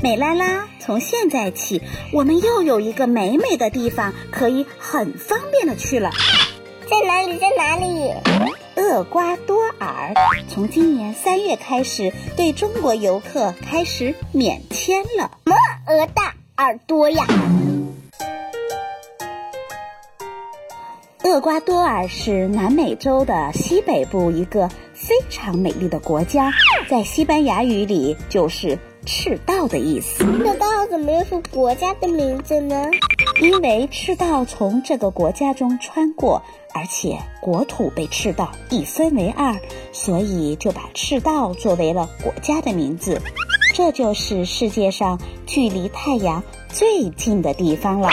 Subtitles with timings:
[0.00, 6.12] 美拉拉，从现在起，我们又有一个美美的地方，可以很方便的去了。
[6.88, 7.36] 在哪里？
[7.38, 8.14] 在哪里？
[8.76, 10.14] 厄瓜多尔
[10.48, 15.32] 从今年三月开始，对中国游客开始免签了。
[15.44, 15.56] 么
[15.88, 17.26] 鹅大耳朵呀！
[21.24, 26.52] 厄瓜多尔是南美洲的西北部一个非常美丽的国家，
[26.88, 30.24] 在西班牙语里就是赤道的意思。
[30.24, 32.86] 赤道怎么又是国家的名字呢？
[33.40, 36.42] 因为赤道从这个国家中穿过，
[36.74, 39.56] 而且国土被赤道一分为二，
[39.92, 43.20] 所以就把赤道作为了国家的名字。
[43.74, 48.10] 这就是世界上距离太阳最近的地方了。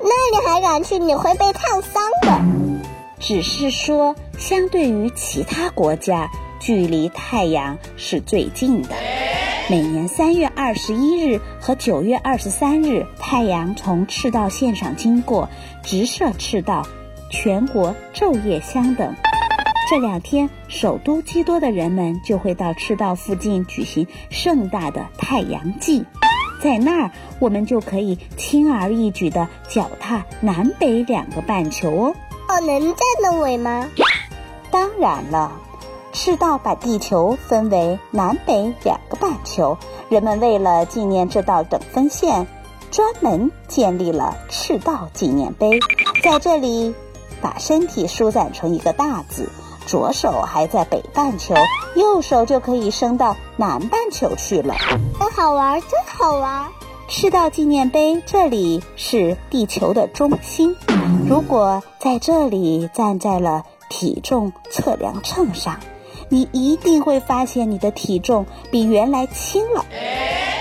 [0.00, 0.98] 那你还敢去？
[0.98, 2.40] 你会被烫伤的。
[3.18, 6.28] 只是说，相对于其他国家，
[6.60, 8.88] 距离太阳是最近的。
[9.70, 15.48] 每年三月二十一日和九月二十三日，太阳从赤道线上经过，
[15.84, 16.86] 直射赤道，
[17.30, 19.14] 全国昼夜相等。
[19.88, 26.04] 这两天，首都基多的人们就会到赤道附近举行盛大的太阳祭，
[26.60, 32.14] 在那儿，我们就可以轻而易举地脚踏南北两个半球哦。
[32.48, 33.88] 哦，能站得稳吗？
[34.70, 35.52] 当然了。
[36.12, 39.76] 赤道把地球分为南北两个半球，
[40.10, 42.46] 人们为了纪念这道等分线，
[42.90, 45.80] 专门建立了赤道纪念碑。
[46.22, 46.94] 在这里，
[47.40, 49.48] 把身体舒展成一个大字，
[49.86, 51.54] 左手还在北半球，
[51.96, 54.74] 右手就可以伸到南半球去了。
[55.18, 56.68] 真好玩，真好玩！
[57.08, 60.76] 赤道纪念碑这里是地球的中心，
[61.26, 65.80] 如果在这里站在了体重测量秤上。
[66.28, 69.84] 你一定会发现你的体重比原来轻了。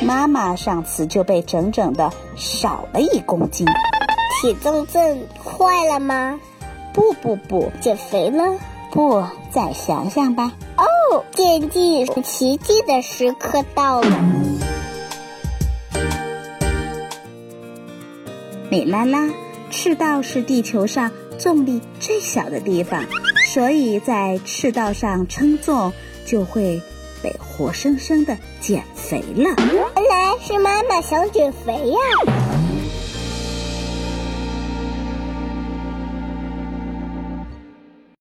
[0.00, 3.66] 妈妈上次就被整整的少了一公斤。
[4.40, 6.40] 体重秤坏了吗？
[6.92, 8.58] 不不不，减肥了？
[8.90, 10.52] 不，再想想吧。
[10.76, 14.10] 哦，见证奇迹的时刻到了。
[18.68, 19.28] 美拉拉，
[19.70, 23.04] 赤道是地球上重力最小的地方。
[23.46, 25.92] 所以在赤道上称重
[26.24, 26.80] 就会
[27.22, 29.54] 被活生生的减肥了。
[29.70, 32.51] 原来是妈妈想减肥呀。